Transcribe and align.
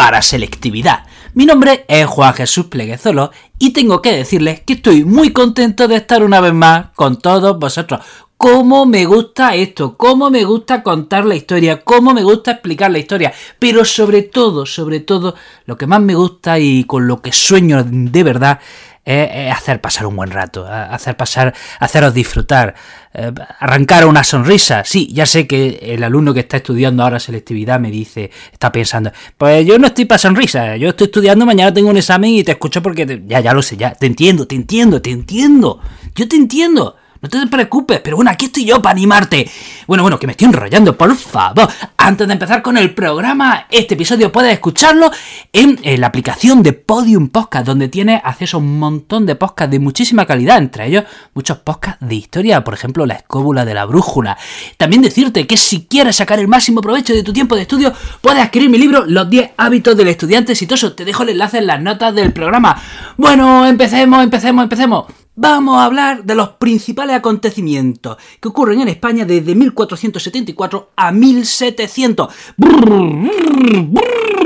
para 0.00 0.22
selectividad. 0.22 1.04
Mi 1.34 1.44
nombre 1.44 1.84
es 1.86 2.06
Juan 2.06 2.32
Jesús 2.32 2.68
Pleguezolo 2.68 3.32
y 3.58 3.74
tengo 3.74 4.00
que 4.00 4.16
decirles 4.16 4.62
que 4.62 4.72
estoy 4.72 5.04
muy 5.04 5.30
contento 5.30 5.88
de 5.88 5.96
estar 5.96 6.22
una 6.22 6.40
vez 6.40 6.54
más 6.54 6.86
con 6.96 7.18
todos 7.18 7.58
vosotros. 7.58 8.00
Cómo 8.42 8.86
me 8.86 9.04
gusta 9.04 9.54
esto, 9.54 9.98
cómo 9.98 10.30
me 10.30 10.44
gusta 10.44 10.82
contar 10.82 11.26
la 11.26 11.34
historia, 11.34 11.82
cómo 11.82 12.14
me 12.14 12.22
gusta 12.22 12.52
explicar 12.52 12.90
la 12.90 12.98
historia, 12.98 13.34
pero 13.58 13.84
sobre 13.84 14.22
todo, 14.22 14.64
sobre 14.64 15.00
todo, 15.00 15.34
lo 15.66 15.76
que 15.76 15.86
más 15.86 16.00
me 16.00 16.14
gusta 16.14 16.58
y 16.58 16.84
con 16.84 17.06
lo 17.06 17.20
que 17.20 17.32
sueño 17.32 17.84
de 17.84 18.22
verdad 18.22 18.58
es, 19.04 19.52
hacer 19.52 19.82
pasar 19.82 20.06
un 20.06 20.16
buen 20.16 20.30
rato, 20.30 20.66
hacer 20.66 21.18
pasar, 21.18 21.54
haceros 21.80 22.14
disfrutar, 22.14 22.74
eh, 23.12 23.30
arrancar 23.58 24.06
una 24.06 24.24
sonrisa. 24.24 24.84
Sí, 24.86 25.10
ya 25.12 25.26
sé 25.26 25.46
que 25.46 25.78
el 25.82 26.02
alumno 26.02 26.32
que 26.32 26.40
está 26.40 26.56
estudiando 26.56 27.02
ahora 27.02 27.20
selectividad 27.20 27.78
me 27.78 27.90
dice, 27.90 28.30
está 28.50 28.72
pensando, 28.72 29.12
pues 29.36 29.66
yo 29.66 29.78
no 29.78 29.88
estoy 29.88 30.06
para 30.06 30.18
sonrisa, 30.18 30.78
yo 30.78 30.88
estoy 30.88 31.08
estudiando, 31.08 31.44
mañana 31.44 31.74
tengo 31.74 31.90
un 31.90 31.98
examen 31.98 32.30
y 32.30 32.42
te 32.42 32.52
escucho 32.52 32.82
porque 32.82 33.22
ya, 33.26 33.40
ya 33.40 33.52
lo 33.52 33.60
sé, 33.60 33.76
ya, 33.76 33.92
te 33.92 34.06
entiendo, 34.06 34.46
te 34.46 34.54
entiendo, 34.54 35.02
te 35.02 35.10
entiendo, 35.10 35.78
yo 36.14 36.26
te 36.26 36.36
entiendo. 36.36 36.96
No 37.22 37.28
te 37.28 37.46
preocupes, 37.48 38.00
pero 38.00 38.16
bueno, 38.16 38.30
aquí 38.30 38.46
estoy 38.46 38.64
yo 38.64 38.80
para 38.80 38.92
animarte. 38.92 39.46
Bueno, 39.86 40.02
bueno, 40.02 40.18
que 40.18 40.26
me 40.26 40.30
estoy 40.30 40.46
enrollando, 40.46 40.96
por 40.96 41.14
favor. 41.14 41.68
Antes 41.98 42.26
de 42.26 42.32
empezar 42.32 42.62
con 42.62 42.78
el 42.78 42.94
programa, 42.94 43.66
este 43.70 43.92
episodio 43.92 44.32
puedes 44.32 44.50
escucharlo 44.54 45.10
en, 45.52 45.78
la 46.00 46.06
aplicación 46.06 46.62
de 46.62 46.72
Podium 46.72 47.28
Podcast, 47.28 47.66
donde 47.66 47.88
tienes 47.88 48.22
acceso 48.24 48.56
a 48.56 48.60
un 48.60 48.78
montón 48.78 49.26
de 49.26 49.34
podcasts 49.34 49.70
de 49.70 49.78
muchísima 49.78 50.24
calidad, 50.24 50.56
entre 50.56 50.86
ellos 50.86 51.04
muchos 51.34 51.58
podcasts 51.58 51.98
de 52.00 52.14
historia, 52.14 52.64
por 52.64 52.72
ejemplo, 52.72 53.04
La 53.04 53.16
Escóbula 53.16 53.66
de 53.66 53.74
la 53.74 53.84
Brújula. 53.84 54.38
También 54.78 55.02
decirte 55.02 55.46
que 55.46 55.58
si 55.58 55.84
quieres 55.84 56.16
sacar 56.16 56.38
el 56.38 56.48
máximo 56.48 56.80
provecho 56.80 57.12
de 57.12 57.22
tu 57.22 57.34
tiempo 57.34 57.54
de 57.54 57.62
estudio, 57.62 57.92
puedes 58.22 58.42
adquirir 58.42 58.70
mi 58.70 58.78
libro 58.78 59.04
Los 59.04 59.28
10 59.28 59.50
hábitos 59.58 59.94
del 59.94 60.08
estudiante 60.08 60.52
exitoso. 60.52 60.94
Te 60.94 61.04
dejo 61.04 61.24
el 61.24 61.30
enlace 61.30 61.58
en 61.58 61.66
las 61.66 61.82
notas 61.82 62.14
del 62.14 62.32
programa. 62.32 62.80
Bueno, 63.18 63.66
empecemos, 63.66 64.24
empecemos, 64.24 64.62
empecemos 64.62 65.19
vamos 65.40 65.78
a 65.78 65.86
hablar 65.86 66.24
de 66.24 66.34
los 66.34 66.50
principales 66.50 67.16
acontecimientos 67.16 68.18
que 68.38 68.48
ocurren 68.48 68.82
en 68.82 68.88
España 68.88 69.24
desde 69.24 69.54
1474 69.54 70.90
a 70.94 71.12
1700. 71.12 72.28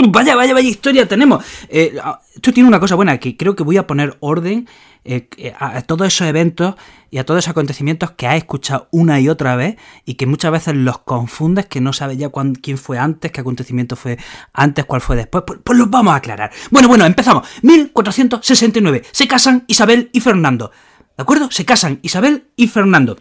vaya, 0.06 0.36
vaya, 0.36 0.54
vaya 0.54 0.68
historia 0.68 1.08
tenemos. 1.08 1.44
Eh, 1.68 1.98
esto 2.32 2.52
tiene 2.52 2.68
una 2.68 2.78
cosa 2.78 2.94
buena, 2.94 3.18
que 3.18 3.36
creo 3.36 3.56
que 3.56 3.64
voy 3.64 3.76
a 3.76 3.88
poner 3.88 4.16
orden 4.20 4.68
eh, 5.04 5.54
a 5.58 5.82
todos 5.82 6.06
esos 6.06 6.26
eventos 6.26 6.76
y 7.10 7.18
a 7.18 7.24
todos 7.24 7.38
esos 7.38 7.50
acontecimientos 7.50 8.12
que 8.12 8.26
has 8.26 8.36
escuchado 8.36 8.88
una 8.90 9.20
y 9.20 9.28
otra 9.28 9.54
vez 9.54 9.76
y 10.04 10.14
que 10.14 10.26
muchas 10.26 10.50
veces 10.50 10.74
los 10.74 10.98
confundes, 10.98 11.66
que 11.66 11.80
no 11.80 11.92
sabes 11.92 12.18
ya 12.18 12.30
quién 12.62 12.78
fue 12.78 12.98
antes, 12.98 13.30
qué 13.30 13.40
acontecimiento 13.40 13.96
fue 13.96 14.18
antes, 14.52 14.84
cuál 14.84 15.00
fue 15.00 15.16
después. 15.16 15.44
Pues, 15.46 15.60
pues 15.62 15.78
los 15.78 15.90
vamos 15.90 16.12
a 16.12 16.16
aclarar. 16.16 16.50
Bueno, 16.70 16.88
bueno, 16.88 17.04
empezamos. 17.04 17.46
1469. 17.62 19.02
Se 19.12 19.28
casan 19.28 19.64
Isabel 19.66 20.10
y 20.12 20.20
Fernando. 20.20 20.70
¿De 21.16 21.22
acuerdo? 21.22 21.50
Se 21.50 21.64
casan 21.64 22.00
Isabel 22.02 22.48
y 22.56 22.68
Fernando. 22.68 23.18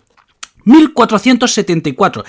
1474. 0.65 2.23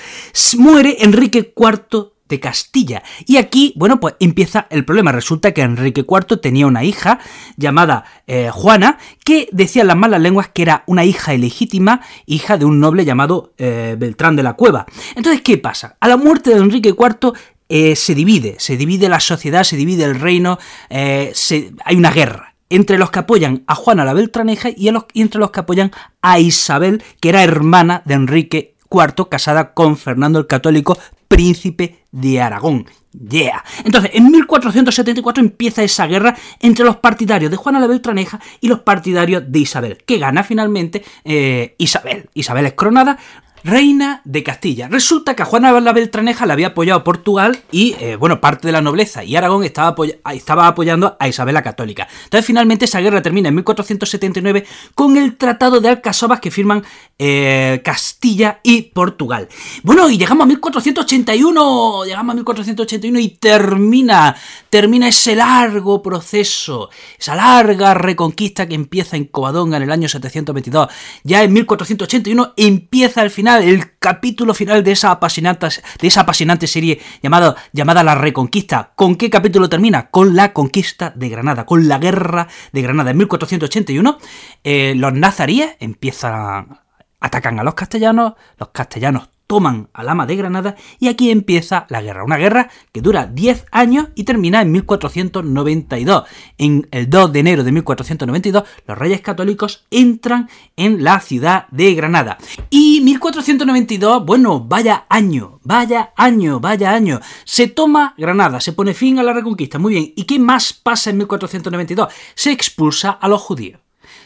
Muere 0.59 0.97
Enrique 1.01 1.55
IV 1.57 2.14
de 2.29 2.41
Castilla. 2.41 3.03
Y 3.27 3.37
aquí, 3.37 3.75
bueno, 3.77 4.01
pues 4.01 4.15
empieza 4.21 4.67
el 4.71 4.85
problema. 4.85 5.13
Resulta 5.13 5.53
que 5.53 5.63
Enrique 5.63 6.05
IV 6.09 6.39
tenía 6.41 6.67
una 6.67 6.85
hija 6.85 7.19
llamada 7.57 8.05
eh, 8.27 8.51
Juana, 8.53 8.99
que 9.25 9.49
decían 9.53 9.87
las 9.87 9.97
malas 9.97 10.21
lenguas 10.21 10.49
que 10.49 10.63
era 10.63 10.85
una 10.87 11.05
hija 11.05 11.35
ilegítima, 11.35 12.01
hija 12.27 12.57
de 12.57 12.65
un 12.65 12.81
noble 12.81 13.05
llamado 13.05 13.53
eh, 13.59 13.97
Beltrán 13.99 14.37
de 14.37 14.43
la 14.43 14.55
Cueva. 14.55 14.87
Entonces, 15.17 15.43
¿qué 15.43 15.59
pasa? 15.59 15.97
A 16.01 16.09
la 16.09 16.17
muerte 16.17 16.51
de 16.51 16.57
Enrique 16.57 16.91
IV 16.91 17.33
eh, 17.69 17.97
se 17.97 18.15
divide, 18.15 18.57
se 18.59 18.77
divide 18.77 19.09
la 19.09 19.21
sociedad, 19.21 19.65
se 19.65 19.77
divide 19.77 20.05
el 20.05 20.19
reino, 20.19 20.59
hay 20.91 21.97
una 21.97 22.11
guerra 22.11 22.55
entre 22.71 22.99
los 22.99 23.11
que 23.11 23.21
apoyan 23.21 23.63
a 23.67 23.75
Juana 23.75 24.05
la 24.05 24.15
Beltraneja 24.15 24.71
y, 24.71 24.89
y 25.13 25.23
entre 25.23 25.39
los 25.39 25.51
que 25.51 25.61
apoyan 25.61 25.93
a 26.23 26.41
Isabel, 26.41 27.03
que 27.21 27.29
era 27.29 27.45
hermana 27.45 28.03
de 28.05 28.15
Enrique 28.15 28.75
IV, 28.91 29.29
casada 29.29 29.75
con 29.75 29.97
Fernando 29.97 30.39
el 30.39 30.47
Católico, 30.47 30.99
príncipe 31.35 32.05
de 32.13 32.41
Aragón. 32.41 32.87
Yeah. 33.13 33.65
Entonces, 33.85 34.11
en 34.15 34.31
1474 34.31 35.43
empieza 35.43 35.83
esa 35.85 36.07
guerra 36.07 36.37
entre 36.61 36.85
los 36.85 36.97
partidarios 36.97 37.51
de 37.51 37.57
Juana 37.57 37.79
la 37.79 37.87
Beltraneja 37.87 38.41
y 38.61 38.69
los 38.69 38.81
partidarios 38.81 39.45
de 39.47 39.59
Isabel, 39.61 39.99
que 40.05 40.19
gana 40.19 40.43
finalmente 40.43 41.05
eh, 41.25 41.75
Isabel. 41.79 42.29
Isabel 42.35 42.67
es 42.67 42.75
coronada, 42.75 43.19
reina 43.65 44.21
de 44.25 44.43
Castilla. 44.43 44.89
Resulta 44.89 45.35
que 45.35 45.43
a 45.43 45.47
Juana 45.47 45.73
la 45.81 45.93
Beltraneja 45.95 46.45
le 46.45 46.53
había 46.53 46.69
apoyado 46.69 47.03
Portugal 47.03 47.59
y, 47.73 47.97
eh, 47.99 48.17
bueno, 48.17 48.41
parte 48.41 48.69
de 48.69 48.73
la 48.73 48.83
nobleza 48.83 49.25
y 49.25 49.35
Aragón 49.37 49.65
estaba, 49.65 49.97
estaba, 50.35 50.69
apoyando 50.69 51.17
a 51.19 51.29
Isabel 51.29 51.55
la 51.55 51.63
Católica. 51.63 52.07
Entonces, 52.25 52.47
finalmente, 52.47 52.85
esa 52.85 53.01
guerra 53.01 53.23
termina 53.23 53.49
en 53.49 53.55
1479 53.55 54.67
con 54.95 55.17
el 55.17 55.37
Tratado 55.37 55.81
de 55.81 55.89
Alcasovas 55.89 56.41
que 56.41 56.51
firman 56.51 56.85
eh, 57.19 57.81
Castilla 57.83 58.61
y 58.63 58.83
Portugal. 58.83 59.49
Bueno, 59.83 60.11
y 60.11 60.19
llegamos 60.19 60.45
a 60.45 60.47
1481, 60.47 62.05
llegamos 62.05 62.33
a 62.33 62.37
1481 62.37 63.19
y 63.19 63.29
termina, 63.31 64.37
termina 64.69 65.09
ese 65.09 65.35
largo 65.37 66.03
proceso, 66.03 66.91
esa 67.19 67.35
larga 67.35 67.95
reconquista 67.95 68.69
que 68.69 68.75
empieza 68.75 69.17
en 69.17 69.25
Covadonga 69.25 69.79
en 69.79 69.85
el 69.85 69.91
año 69.91 70.09
722. 70.09 70.89
Ya 71.23 71.43
en 71.43 71.53
1481 71.55 72.53
empieza 72.57 73.23
el 73.23 73.31
final 73.31 73.54
el 73.59 73.99
capítulo 73.99 74.55
final 74.55 74.83
de 74.83 74.93
esa 74.93 75.11
apasionante, 75.11 75.69
de 76.01 76.09
esa 76.09 76.23
apasionante 76.23 76.67
serie 76.67 77.01
llamada, 77.23 77.57
llamada 77.73 78.03
La 78.03 78.15
Reconquista. 78.15 78.93
¿Con 78.95 79.17
qué 79.17 79.31
capítulo 79.31 79.69
termina? 79.69 80.11
Con 80.11 80.35
la 80.35 80.53
conquista 80.53 81.13
de 81.15 81.29
Granada, 81.29 81.67
con 81.67 81.89
la 81.89 81.99
guerra 81.99 82.49
de 82.73 82.83
Granada. 82.83 83.11
En 83.11 83.19
1481 83.19 84.19
eh, 84.63 84.95
los 84.97 85.13
nazaríes 85.13 85.77
empiezan, 85.81 86.81
atacan 87.21 87.59
a 87.61 87.65
los 87.65 87.75
castellanos, 87.75 88.35
los 88.59 88.69
castellanos 88.71 89.34
toman 89.55 89.89
al 89.93 90.09
ama 90.09 90.27
de 90.27 90.35
Granada 90.35 90.75
y 90.99 91.07
aquí 91.07 91.31
empieza 91.31 91.87
la 91.89 92.03
guerra. 92.03 92.25
Una 92.25 92.39
guerra 92.39 92.71
que 92.91 93.01
dura 93.01 93.27
10 93.27 93.67
años 93.71 94.09
y 94.17 94.25
termina 94.25 94.61
en 94.61 94.73
1492. 94.73 96.25
En 96.59 96.89
el 96.91 97.09
2 97.09 97.33
de 97.33 97.39
enero 97.39 97.63
de 97.63 97.71
1492 97.71 98.65
los 98.89 98.99
reyes 98.99 99.21
católicos 99.21 99.85
entran 99.93 100.49
en 100.75 101.05
la 101.05 101.21
ciudad 101.21 101.69
de 101.71 101.95
Granada. 101.95 102.37
Y 102.69 103.01
1492, 103.03 104.27
bueno, 104.27 104.59
vaya 104.59 105.07
año, 105.09 105.61
vaya 105.63 106.13
año, 106.17 106.59
vaya 106.59 106.93
año. 106.93 107.21
Se 107.45 107.69
toma 107.69 108.15
Granada, 108.19 108.59
se 108.59 108.73
pone 108.73 108.93
fin 108.93 109.21
a 109.21 109.23
la 109.23 109.33
reconquista. 109.33 109.79
Muy 109.79 109.95
bien. 109.95 110.13
¿Y 110.17 110.25
qué 110.25 110.41
más 110.41 110.73
pasa 110.73 111.11
en 111.11 111.19
1492? 111.19 112.13
Se 112.35 112.51
expulsa 112.51 113.11
a 113.11 113.29
los 113.29 113.41
judíos. 113.41 113.79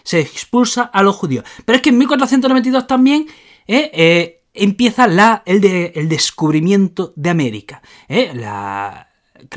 Se 0.05 0.21
expulsa 0.21 0.84
a 0.84 1.03
los 1.03 1.16
judíos. 1.16 1.45
Pero 1.66 1.77
es 1.77 1.83
que 1.83 1.91
en 1.91 1.99
1492 1.99 2.87
también... 2.87 3.27
Eh, 3.71 3.91
eh, 3.93 4.38
empieza 4.58 5.06
la, 5.06 5.42
el, 5.46 5.60
de, 5.60 5.92
el 5.94 6.08
descubrimiento 6.08 7.12
de 7.16 7.30
América. 7.30 7.82
¿eh? 8.08 8.32
La, 8.34 9.08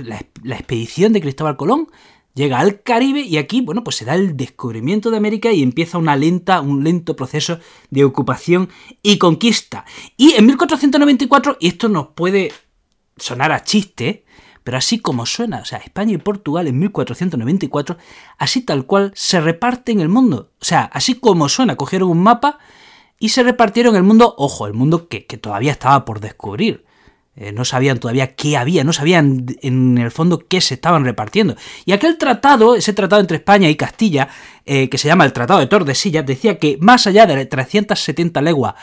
la, 0.03 0.55
expedición 0.55 1.13
de 1.13 1.21
Cristóbal 1.21 1.57
Colón 1.57 1.87
llega 2.33 2.59
al 2.59 2.81
Caribe 2.81 3.21
y 3.21 3.37
aquí, 3.37 3.61
bueno, 3.61 3.83
pues 3.83 3.97
se 3.97 4.05
da 4.05 4.15
el 4.15 4.37
descubrimiento 4.37 5.11
de 5.11 5.17
América 5.17 5.51
y 5.51 5.63
empieza 5.63 5.97
una 5.97 6.15
lenta, 6.15 6.61
un 6.61 6.83
lento 6.83 7.15
proceso 7.15 7.59
de 7.89 8.03
ocupación 8.03 8.69
y 9.01 9.17
conquista. 9.17 9.85
Y 10.17 10.33
en 10.33 10.45
1494, 10.45 11.57
y 11.59 11.67
esto 11.67 11.89
nos 11.89 12.07
puede 12.07 12.51
sonar 13.17 13.51
a 13.51 13.63
chiste, 13.63 14.23
pero 14.63 14.77
así 14.77 14.99
como 14.99 15.25
suena, 15.25 15.59
o 15.59 15.65
sea, 15.65 15.79
España 15.79 16.13
y 16.13 16.17
Portugal 16.17 16.67
en 16.67 16.79
1494, 16.79 17.97
así 18.37 18.61
tal 18.61 18.85
cual 18.85 19.11
se 19.15 19.41
reparten 19.41 19.99
el 19.99 20.09
mundo. 20.09 20.51
O 20.61 20.65
sea, 20.65 20.83
así 20.83 21.15
como 21.15 21.49
suena, 21.49 21.75
cogieron 21.75 22.09
un 22.09 22.21
mapa 22.21 22.59
y 23.21 23.29
se 23.29 23.43
repartieron 23.43 23.95
el 23.95 24.01
mundo, 24.01 24.33
ojo, 24.39 24.65
el 24.65 24.73
mundo 24.73 25.07
que, 25.07 25.21
todavía 25.21 25.71
estaba 25.71 26.05
por 26.05 26.19
descubrir. 26.19 26.83
Eh, 27.41 27.51
no 27.51 27.65
sabían 27.65 27.97
todavía 27.97 28.35
qué 28.35 28.55
había, 28.55 28.83
no 28.83 28.93
sabían 28.93 29.47
en 29.63 29.97
el 29.97 30.11
fondo 30.11 30.45
qué 30.47 30.61
se 30.61 30.75
estaban 30.75 31.05
repartiendo. 31.05 31.55
Y 31.85 31.91
aquel 31.91 32.19
tratado, 32.19 32.75
ese 32.75 32.93
tratado 32.93 33.19
entre 33.19 33.37
España 33.37 33.67
y 33.67 33.75
Castilla, 33.75 34.29
eh, 34.63 34.89
que 34.89 34.99
se 34.99 35.07
llama 35.07 35.25
el 35.25 35.33
Tratado 35.33 35.59
de 35.59 35.65
Tordesillas, 35.65 36.23
decía 36.23 36.59
que 36.59 36.77
más 36.79 37.07
allá 37.07 37.25
de 37.25 37.43
370 37.47 38.43
leguas 38.43 38.75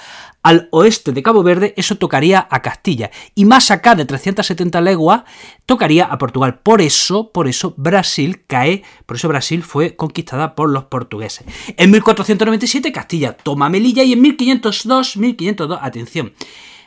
al 0.43 0.69
oeste 0.73 1.13
de 1.13 1.23
Cabo 1.23 1.45
Verde, 1.45 1.73
eso 1.77 1.95
tocaría 1.95 2.49
a 2.51 2.61
Castilla. 2.61 3.13
Y 3.37 3.45
más 3.45 3.71
acá 3.71 3.95
de 3.95 4.05
370 4.05 4.81
leguas, 4.81 5.23
tocaría 5.65 6.07
a 6.07 6.19
Portugal. 6.19 6.59
Por 6.59 6.83
eso, 6.83 7.31
por 7.31 7.47
eso 7.47 7.75
Brasil 7.77 8.43
cae, 8.49 8.83
por 9.07 9.19
eso 9.19 9.29
Brasil 9.29 9.63
fue 9.63 9.95
conquistada 9.95 10.57
por 10.57 10.69
los 10.69 10.87
portugueses. 10.87 11.47
En 11.77 11.93
1497 11.93 12.91
Castilla 12.91 13.35
toma 13.35 13.69
Melilla 13.69 14.03
y 14.03 14.15
en 14.15 14.21
1502, 14.21 15.17
1502, 15.17 15.79
atención, 15.81 16.33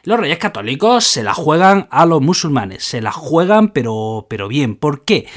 los 0.04 0.20
reyes 0.20 0.38
católicos 0.38 1.04
se 1.06 1.24
la 1.24 1.34
juegan 1.34 1.88
a 1.92 2.06
los 2.06 2.22
musulmanes, 2.22 2.84
se 2.84 3.02
la 3.02 3.12
juegan 3.12 3.70
pero, 3.70 4.26
pero 4.30 4.48
bien. 4.48 4.76
¿Por 4.76 5.06
qué? 5.06 5.28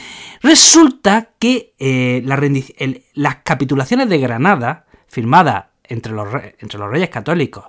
Resulta 0.43 1.31
que 1.38 1.75
eh, 1.78 2.22
las 3.14 3.37
capitulaciones 3.44 4.08
de 4.08 4.19
Granada, 4.19 4.87
firmadas 5.06 5.66
entre 5.84 6.12
los, 6.12 6.28
entre 6.58 6.78
los 6.78 6.90
reyes 6.90 7.11
católicos 7.11 7.64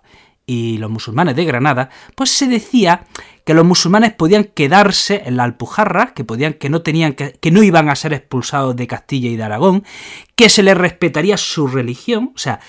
y 0.47 0.77
los 0.77 0.89
musulmanes 0.89 1.35
de 1.35 1.45
Granada, 1.45 1.89
pues 2.15 2.29
se 2.29 2.47
decía 2.47 3.05
que 3.45 3.53
los 3.53 3.65
musulmanes 3.65 4.13
podían 4.13 4.45
quedarse 4.45 5.23
en 5.25 5.37
la 5.37 5.43
Alpujarra, 5.43 6.13
que 6.13 6.23
podían, 6.23 6.53
que 6.53 6.69
no 6.69 6.81
tenían 6.81 7.13
que, 7.13 7.33
que 7.33 7.51
no 7.51 7.63
iban 7.63 7.89
a 7.89 7.95
ser 7.95 8.13
expulsados 8.13 8.75
de 8.75 8.87
Castilla 8.87 9.29
y 9.29 9.35
de 9.35 9.43
Aragón, 9.43 9.83
que 10.35 10.49
se 10.49 10.63
les 10.63 10.77
respetaría 10.77 11.37
su 11.37 11.67
religión, 11.67 12.31
o 12.35 12.37
sea, 12.37 12.59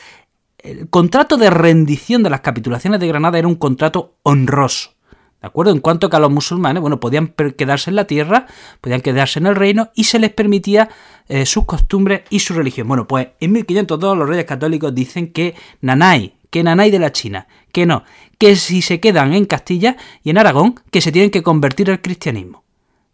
el 0.59 0.89
contrato 0.89 1.37
de 1.37 1.51
rendición 1.51 2.23
de 2.23 2.31
las 2.31 2.41
capitulaciones 2.41 3.01
de 3.01 3.09
Granada 3.09 3.39
era 3.39 3.49
un 3.49 3.57
contrato 3.57 4.17
honroso. 4.23 4.97
¿De 5.41 5.49
acuerdo? 5.49 5.71
En 5.71 5.81
cuanto 5.81 6.09
que 6.09 6.17
a 6.17 6.19
los 6.19 6.31
musulmanes, 6.31 6.81
bueno, 6.81 6.99
podían 6.99 7.29
quedarse 7.29 7.91
en 7.91 7.97
la 7.97 8.07
tierra, 8.07 8.47
podían 8.81 9.01
quedarse 9.01 9.39
en 9.39 9.47
el 9.47 9.55
reino 9.55 9.91
y 9.95 10.05
se 10.05 10.19
les 10.19 10.33
permitía 10.33 10.89
eh, 11.29 11.45
sus 11.47 11.67
costumbres 11.67 12.23
y 12.31 12.41
su 12.41 12.55
religión. 12.55 12.89
Bueno, 12.89 13.07
pues 13.07 13.29
en 13.39 13.53
1502 13.53 14.17
los 14.17 14.29
reyes 14.29 14.47
católicos 14.47 14.95
dicen 14.95 15.33
que 15.33 15.55
Nanay, 15.83 16.35
que 16.51 16.63
Nanay 16.63 16.91
de 16.91 16.99
la 16.99 17.13
China, 17.13 17.47
que 17.71 17.85
no, 17.87 18.03
que 18.39 18.57
si 18.57 18.83
se 18.83 18.99
quedan 18.99 19.35
en 19.35 19.45
Castilla 19.45 19.97
y 20.23 20.31
en 20.31 20.39
Aragón, 20.39 20.81
que 20.91 21.01
se 21.01 21.13
tienen 21.13 21.31
que 21.31 21.43
convertir 21.43 21.91
al 21.91 22.01
cristianismo. 22.01 22.66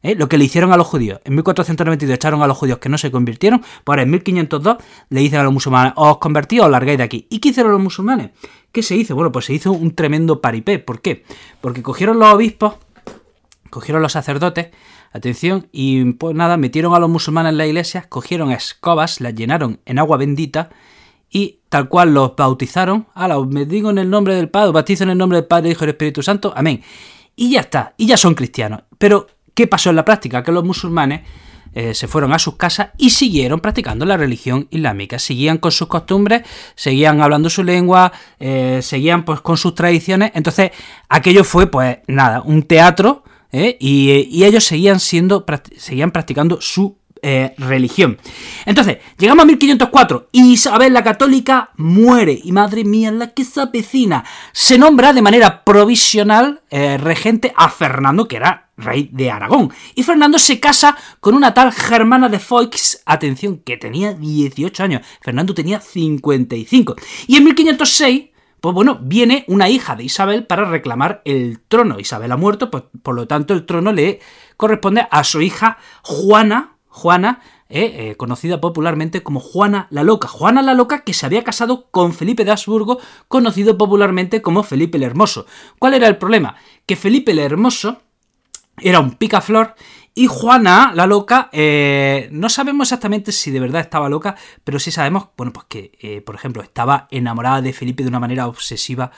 ¿Eh? 0.02 0.14
lo 0.14 0.28
que 0.28 0.38
le 0.38 0.44
hicieron 0.44 0.72
a 0.72 0.76
los 0.76 0.86
judíos. 0.86 1.20
En 1.24 1.34
1492 1.34 2.14
echaron 2.14 2.42
a 2.42 2.46
los 2.46 2.56
judíos 2.56 2.78
que 2.78 2.88
no 2.88 2.98
se 2.98 3.10
convirtieron, 3.10 3.60
pues 3.60 3.70
ahora 3.86 4.02
en 4.02 4.10
1502 4.10 4.76
le 5.08 5.20
dicen 5.20 5.40
a 5.40 5.42
los 5.42 5.52
musulmanes, 5.52 5.92
os 5.96 6.18
convertís 6.18 6.60
o 6.60 6.64
os 6.64 6.70
largáis 6.70 6.98
de 6.98 7.04
aquí. 7.04 7.26
¿Y 7.30 7.38
qué 7.38 7.50
hicieron 7.50 7.72
los 7.72 7.80
musulmanes? 7.80 8.30
¿Qué 8.72 8.82
se 8.82 8.96
hizo? 8.96 9.14
Bueno, 9.14 9.32
pues 9.32 9.46
se 9.46 9.54
hizo 9.54 9.72
un 9.72 9.94
tremendo 9.94 10.40
paripé. 10.40 10.78
¿Por 10.78 11.00
qué? 11.00 11.24
Porque 11.60 11.82
cogieron 11.82 12.18
los 12.18 12.32
obispos, 12.32 12.74
cogieron 13.70 14.02
los 14.02 14.12
sacerdotes, 14.12 14.68
atención, 15.12 15.68
y 15.72 16.12
pues 16.12 16.34
nada, 16.34 16.56
metieron 16.56 16.94
a 16.94 16.98
los 16.98 17.10
musulmanes 17.10 17.50
en 17.50 17.58
la 17.58 17.66
iglesia, 17.66 18.06
cogieron 18.08 18.50
escobas, 18.50 19.20
las 19.20 19.34
llenaron 19.34 19.80
en 19.84 19.98
agua 19.98 20.16
bendita, 20.16 20.70
y 21.30 21.60
tal 21.68 21.88
cual 21.88 22.12
los 22.12 22.36
bautizaron, 22.36 23.06
los 23.16 23.46
me 23.48 23.64
digo 23.64 23.90
en 23.90 23.98
el 23.98 24.10
nombre 24.10 24.34
del 24.34 24.50
Padre, 24.50 24.72
bautizo 24.72 25.04
en 25.04 25.10
el 25.10 25.18
nombre 25.18 25.38
del 25.38 25.46
Padre, 25.46 25.70
Hijo 25.70 25.86
y 25.86 25.88
Espíritu 25.88 26.22
Santo, 26.22 26.52
amén. 26.54 26.82
Y 27.34 27.52
ya 27.52 27.60
está, 27.60 27.94
y 27.96 28.06
ya 28.06 28.18
son 28.18 28.34
cristianos. 28.34 28.82
Pero 28.98 29.26
¿Qué 29.54 29.66
pasó 29.66 29.90
en 29.90 29.96
la 29.96 30.04
práctica? 30.04 30.42
Que 30.42 30.52
los 30.52 30.64
musulmanes 30.64 31.22
eh, 31.74 31.94
se 31.94 32.06
fueron 32.06 32.34
a 32.34 32.38
sus 32.38 32.56
casas 32.56 32.88
y 32.98 33.10
siguieron 33.10 33.60
practicando 33.60 34.04
la 34.04 34.16
religión 34.16 34.68
islámica. 34.70 35.18
Seguían 35.18 35.56
con 35.56 35.72
sus 35.72 35.88
costumbres, 35.88 36.42
seguían 36.74 37.22
hablando 37.22 37.48
su 37.48 37.64
lengua, 37.64 38.12
eh, 38.38 38.80
seguían 38.82 39.24
pues 39.24 39.40
con 39.40 39.56
sus 39.56 39.74
tradiciones. 39.74 40.32
Entonces, 40.34 40.72
aquello 41.08 41.44
fue, 41.44 41.66
pues 41.66 41.98
nada, 42.08 42.42
un 42.42 42.62
teatro. 42.64 43.24
¿eh? 43.52 43.78
Y, 43.80 44.44
ellos 44.44 44.64
seguían 44.64 45.00
siendo, 45.00 45.46
seguían 45.76 46.10
practicando 46.10 46.60
su 46.60 46.98
religión. 47.56 48.18
Entonces, 48.66 48.98
llegamos 49.16 49.44
a 49.44 49.46
1504 49.46 50.30
y 50.32 50.54
Isabel 50.54 50.92
la 50.92 51.04
Católica 51.04 51.70
muere. 51.76 52.36
Y 52.42 52.50
madre 52.50 52.82
mía, 52.82 53.12
la 53.12 53.28
que 53.28 53.42
esa 53.42 53.66
vecina 53.66 54.24
se 54.50 54.76
nombra 54.76 55.12
de 55.12 55.22
manera 55.22 55.62
provisional 55.62 56.62
regente 56.68 57.52
a 57.54 57.68
Fernando, 57.68 58.26
que 58.26 58.36
era 58.36 58.71
rey 58.82 59.08
de 59.12 59.30
Aragón. 59.30 59.72
Y 59.94 60.02
Fernando 60.02 60.38
se 60.38 60.60
casa 60.60 60.96
con 61.20 61.34
una 61.34 61.54
tal 61.54 61.72
Germana 61.72 62.28
de 62.28 62.38
Foix, 62.38 63.02
atención, 63.06 63.58
que 63.58 63.76
tenía 63.76 64.14
18 64.14 64.82
años. 64.82 65.02
Fernando 65.20 65.54
tenía 65.54 65.80
55. 65.80 66.96
Y 67.26 67.36
en 67.36 67.44
1506 67.44 68.32
pues 68.62 68.76
bueno, 68.76 69.00
viene 69.02 69.44
una 69.48 69.68
hija 69.68 69.96
de 69.96 70.04
Isabel 70.04 70.46
para 70.46 70.64
reclamar 70.64 71.20
el 71.24 71.58
trono. 71.66 71.98
Isabel 71.98 72.30
ha 72.30 72.36
muerto, 72.36 72.70
pues 72.70 72.84
por 73.02 73.16
lo 73.16 73.26
tanto 73.26 73.54
el 73.54 73.66
trono 73.66 73.90
le 73.90 74.20
corresponde 74.56 75.08
a 75.10 75.24
su 75.24 75.42
hija 75.42 75.78
Juana, 76.04 76.76
Juana, 76.86 77.40
eh, 77.68 78.10
eh, 78.10 78.16
conocida 78.16 78.60
popularmente 78.60 79.24
como 79.24 79.40
Juana 79.40 79.88
la 79.90 80.04
Loca. 80.04 80.28
Juana 80.28 80.62
la 80.62 80.74
Loca 80.74 81.02
que 81.02 81.12
se 81.12 81.26
había 81.26 81.42
casado 81.42 81.88
con 81.90 82.12
Felipe 82.12 82.44
de 82.44 82.52
Habsburgo, 82.52 83.00
conocido 83.26 83.76
popularmente 83.76 84.42
como 84.42 84.62
Felipe 84.62 84.96
el 84.96 85.02
Hermoso. 85.02 85.46
¿Cuál 85.80 85.94
era 85.94 86.06
el 86.06 86.18
problema? 86.18 86.54
Que 86.86 86.94
Felipe 86.94 87.32
el 87.32 87.40
Hermoso 87.40 88.02
era 88.80 89.00
un 89.00 89.12
picaflor. 89.12 89.74
Y 90.14 90.26
Juana, 90.26 90.92
la 90.94 91.06
loca, 91.06 91.48
eh, 91.52 92.28
no 92.32 92.50
sabemos 92.50 92.88
exactamente 92.88 93.32
si 93.32 93.50
de 93.50 93.60
verdad 93.60 93.80
estaba 93.80 94.10
loca, 94.10 94.36
pero 94.62 94.78
sí 94.78 94.90
sabemos, 94.90 95.28
bueno, 95.38 95.54
pues 95.54 95.66
que, 95.68 95.92
eh, 96.00 96.20
por 96.20 96.34
ejemplo, 96.34 96.62
estaba 96.62 97.08
enamorada 97.10 97.62
de 97.62 97.72
Felipe 97.72 98.02
de 98.02 98.10
una 98.10 98.20
manera 98.20 98.46
obsesiva, 98.46 99.10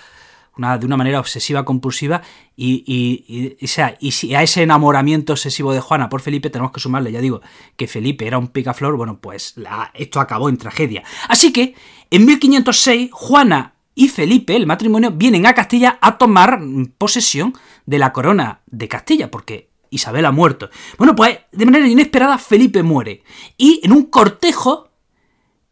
de 0.56 0.86
una 0.86 0.96
manera 0.96 1.18
obsesiva, 1.18 1.64
compulsiva, 1.64 2.22
y, 2.56 3.56
y, 3.58 3.66
sea, 3.66 3.96
y 3.98 4.12
si 4.12 4.36
a 4.36 4.42
ese 4.44 4.62
enamoramiento 4.62 5.32
obsesivo 5.32 5.72
de 5.72 5.80
Juana 5.80 6.08
por 6.08 6.20
Felipe 6.20 6.48
tenemos 6.48 6.70
que 6.70 6.78
sumarle, 6.78 7.10
ya 7.10 7.20
digo, 7.20 7.40
que 7.74 7.88
Felipe 7.88 8.24
era 8.24 8.38
un 8.38 8.46
picaflor, 8.46 8.96
bueno, 8.96 9.18
pues 9.18 9.56
esto 9.94 10.20
acabó 10.20 10.48
en 10.48 10.58
tragedia. 10.58 11.02
Así 11.28 11.52
que, 11.52 11.74
en 12.10 12.24
1506, 12.24 13.10
Juana 13.12 13.73
y 13.94 14.08
Felipe, 14.08 14.56
el 14.56 14.66
matrimonio, 14.66 15.12
vienen 15.12 15.46
a 15.46 15.54
Castilla 15.54 15.98
a 16.00 16.18
tomar 16.18 16.60
posesión 16.98 17.54
de 17.86 17.98
la 17.98 18.12
corona 18.12 18.60
de 18.66 18.88
Castilla, 18.88 19.30
porque 19.30 19.70
Isabel 19.94 20.24
ha 20.26 20.32
muerto. 20.32 20.70
Bueno, 20.98 21.14
pues 21.14 21.38
de 21.52 21.64
manera 21.64 21.86
inesperada 21.86 22.38
Felipe 22.38 22.82
muere. 22.82 23.22
Y 23.56 23.80
en 23.84 23.92
un 23.92 24.04
cortejo, 24.06 24.90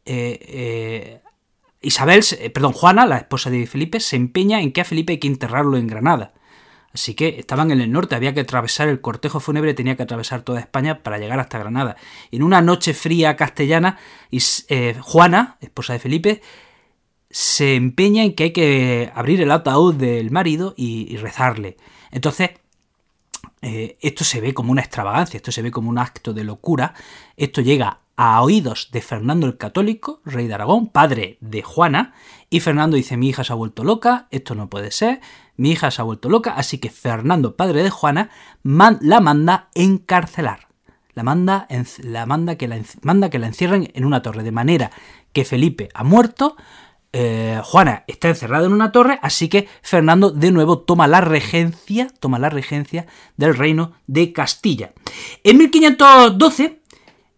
eh, 0.05 0.39
eh, 0.41 1.21
Isabel, 1.81 2.23
eh, 2.39 2.51
perdón, 2.51 2.73
Juana, 2.73 3.07
la 3.07 3.19
esposa 3.19 3.51
de 3.51 3.67
Felipe, 3.67 3.99
se 3.99 4.15
empeña 4.17 4.61
en 4.61 4.73
que 4.73 4.81
a 4.81 4.85
Felipe 4.85 5.15
hay 5.15 5.19
que 5.19 5.27
enterrarlo 5.27 5.77
en 5.77 5.89
Granada. 5.89 6.33
Así 6.95 7.15
que 7.15 7.41
estaban 7.41 7.71
en 7.71 7.81
el 7.81 7.91
norte, 7.91 8.15
había 8.15 8.35
que 8.35 8.41
atravesar 8.41 8.87
el 8.87 9.01
cortejo 9.01 9.41
fúnebre, 9.41 9.75
tenía 9.75 9.97
que 9.97 10.03
atravesar 10.03 10.43
toda 10.43 10.61
España 10.61 11.03
para 11.03 11.19
llegar 11.19 11.41
hasta 11.41 11.59
Granada. 11.59 11.97
En 12.31 12.43
una 12.43 12.61
noche 12.61 12.93
fría 12.93 13.35
castellana, 13.35 13.99
Juana, 15.01 15.57
esposa 15.63 15.95
de 15.95 15.99
Felipe, 15.99 16.43
se 17.32 17.75
empeña 17.76 18.23
en 18.23 18.34
que 18.34 18.44
hay 18.44 18.52
que 18.52 19.11
abrir 19.14 19.40
el 19.40 19.50
ataúd 19.50 19.94
del 19.94 20.31
marido 20.31 20.75
y, 20.76 21.17
rezarle. 21.17 21.79
Entonces, 22.11 22.50
eh, 23.62 23.96
esto 24.02 24.23
se 24.23 24.40
ve 24.40 24.52
como 24.52 24.70
una 24.70 24.82
extravagancia, 24.82 25.38
esto 25.38 25.50
se 25.50 25.62
ve 25.62 25.70
como 25.70 25.88
un 25.88 25.99
acto 25.99 26.34
de 26.34 26.44
locura. 26.44 26.94
Esto 27.37 27.62
llega 27.62 28.01
a 28.17 28.43
oídos 28.43 28.91
de 28.93 29.01
Fernando 29.01 29.46
el 29.46 29.56
Católico, 29.56 30.20
rey 30.27 30.46
de 30.46 30.55
Aragón, 30.55 30.89
padre 30.89 31.39
de 31.41 31.62
Juana, 31.62 32.12
y 32.51 32.60
Fernando 32.60 32.96
dice, 32.96 33.17
mi 33.17 33.31
hija 33.31 33.44
se 33.44 33.53
ha 33.55 33.56
vuelto 33.56 33.82
loca, 33.82 34.29
esto 34.31 34.55
no 34.55 34.69
puede 34.69 34.91
ser, 34.91 35.22
mi 35.56 35.70
hija 35.70 35.91
se 35.91 36.03
ha 36.03 36.05
vuelto 36.05 36.29
loca, 36.29 36.53
así 36.53 36.77
que 36.77 36.91
Fernando, 36.91 37.56
padre 37.56 37.82
de 37.82 37.91
Juana, 37.91 38.29
la 38.62 39.20
manda 39.20 39.70
encarcelar. 39.74 40.69
La 41.15 41.22
manda, 41.22 41.67
la 42.03 42.27
manda, 42.27 42.56
que 42.56 42.69
la, 42.69 42.81
manda 43.03 43.31
que 43.31 43.39
la 43.39 43.46
encierren 43.46 43.91
en 43.94 44.05
una 44.05 44.22
torre, 44.22 44.43
de 44.43 44.53
manera 44.53 44.91
que 45.32 45.44
Felipe 45.44 45.89
ha 45.94 46.05
muerto, 46.05 46.56
eh, 47.15 47.61
Juana 47.63 48.05
está 48.07 48.29
encerrada 48.29 48.65
en 48.65 48.73
una 48.73 48.91
torre, 48.91 49.19
así 49.23 49.49
que 49.49 49.69
Fernando 49.83 50.31
de 50.31 50.51
nuevo 50.51 50.79
toma 50.79 51.07
la 51.07 51.21
regencia, 51.21 52.09
toma 52.21 52.39
la 52.39 52.49
regencia 52.49 53.07
del 53.37 53.55
reino 53.55 53.93
de 54.07 54.33
Castilla. 54.33 54.93
En 55.45 55.59
1512, 55.59 56.81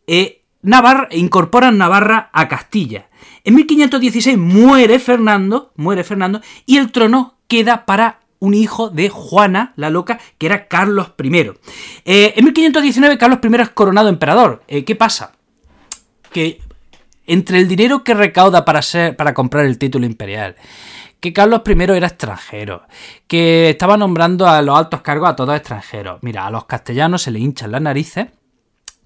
eh, 0.07 0.45
Navarra, 0.63 1.09
incorporan 1.11 1.77
Navarra 1.77 2.31
a 2.33 2.49
Castilla. 2.49 3.09
En 3.43 3.57
1516 3.57 4.39
muere 4.39 5.01
Fernando, 5.01 5.73
muere 5.75 6.05
Fernando, 6.05 6.41
y 6.67 6.77
el 6.77 6.93
trono 6.93 7.39
queda 7.49 7.85
para 7.85 8.21
un 8.39 8.55
hijo 8.55 8.91
de 8.91 9.09
Juana 9.09 9.73
la 9.75 9.91
Loca, 9.91 10.21
que 10.39 10.47
era 10.47 10.69
Carlos 10.69 11.15
I. 11.21 11.51
Eh, 12.05 12.35
en 12.37 12.45
1519 12.45 13.19
Carlos 13.19 13.41
I 13.43 13.61
es 13.61 13.71
coronado 13.71 14.09
emperador. 14.09 14.63
¿Qué 14.69 14.95
pasa? 14.95 15.33
Que 16.31 16.61
entre 17.27 17.59
el 17.59 17.69
dinero 17.69 18.05
que 18.05 18.15
recauda 18.15 18.65
para, 18.65 18.83
ser, 18.83 19.17
para 19.17 19.35
comprar 19.35 19.67
el 19.67 19.79
título 19.79 20.07
imperial, 20.07 20.57
que 21.21 21.33
Carlos 21.33 21.63
I 21.67 21.73
era 21.97 22.07
extranjero, 22.07 22.83
que 23.27 23.71
estaba 23.71 23.97
nombrando 23.97 24.47
a 24.47 24.61
los 24.63 24.77
altos 24.77 25.01
cargos 25.01 25.31
a 25.31 25.37
todos 25.37 25.57
extranjeros. 25.57 26.19
Mira, 26.23 26.47
a 26.47 26.51
los 26.51 26.67
castellanos 26.67 27.23
se 27.23 27.31
le 27.31 27.39
hinchan 27.39 27.73
las 27.73 27.83
narices 27.83 28.27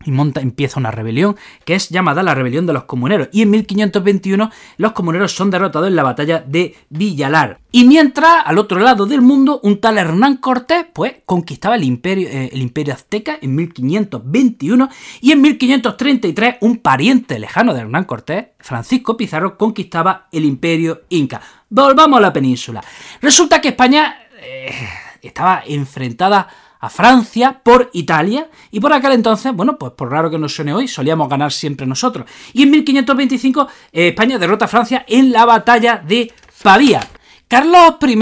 y 0.05 0.11
monta, 0.11 0.40
empieza 0.40 0.78
una 0.78 0.90
rebelión 0.90 1.37
que 1.64 1.75
es 1.75 1.88
llamada 1.88 2.23
la 2.23 2.35
rebelión 2.35 2.67
de 2.67 2.73
los 2.73 2.85
comuneros. 2.85 3.28
Y 3.33 3.43
en 3.43 3.50
1521 3.50 4.50
los 4.76 4.93
comuneros 4.93 5.35
son 5.35 5.50
derrotados 5.50 5.88
en 5.88 5.97
la 5.97 6.02
batalla 6.02 6.45
de 6.47 6.76
Villalar. 6.88 7.61
Y 7.71 7.85
mientras, 7.85 8.43
al 8.45 8.59
otro 8.59 8.78
lado 8.78 9.07
del 9.07 9.21
mundo, 9.21 9.61
un 9.62 9.81
tal 9.81 9.99
Hernán 9.99 10.37
Cortés, 10.37 10.87
pues, 10.93 11.17
conquistaba 11.26 11.76
el 11.76 11.85
imperio, 11.85 12.28
eh, 12.28 12.50
el 12.52 12.62
imperio 12.62 12.95
azteca 12.95 13.38
en 13.40 13.55
1521 13.55 14.88
y 15.21 15.33
en 15.33 15.43
1533 15.43 16.57
un 16.61 16.78
pariente 16.78 17.38
lejano 17.38 17.75
de 17.75 17.81
Hernán 17.81 18.05
Cortés, 18.05 18.47
Francisco 18.59 19.17
Pizarro, 19.17 19.59
conquistaba 19.59 20.28
el 20.33 20.45
imperio 20.45 21.02
inca. 21.11 21.43
Volvamos 21.69 22.19
a 22.19 22.23
la 22.23 22.33
península. 22.33 22.83
Resulta 23.21 23.61
que 23.61 23.69
España 23.69 24.17
eh, 24.40 24.73
estaba 25.21 25.62
enfrentada 25.67 26.49
Francia 26.88 27.61
por 27.62 27.90
Italia 27.92 28.49
y 28.70 28.80
por 28.80 28.92
aquel 28.92 29.12
entonces, 29.12 29.52
bueno, 29.52 29.76
pues 29.76 29.92
por 29.92 30.11
raro 30.11 30.30
que 30.30 30.38
nos 30.38 30.54
suene 30.54 30.73
hoy, 30.73 30.87
solíamos 30.87 31.28
ganar 31.28 31.52
siempre 31.52 31.87
nosotros. 31.87 32.26
Y 32.52 32.62
en 32.62 32.70
1525 32.70 33.68
eh, 33.92 34.08
España 34.08 34.38
derrota 34.38 34.66
a 34.66 34.68
Francia 34.68 35.04
en 35.08 35.32
la 35.32 35.44
batalla 35.44 36.02
de 36.06 36.32
Pavía. 36.62 37.00
Carlos 37.49 37.97
I 38.02 38.16